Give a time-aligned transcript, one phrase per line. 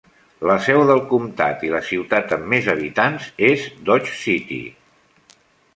[0.51, 4.63] La seu del comptat i la ciutat amb més habitants és Dodge City.